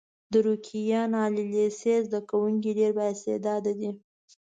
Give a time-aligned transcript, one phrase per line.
[0.31, 3.89] د روکيان عالي لیسې زده کوونکي ډېر با استعداده دي.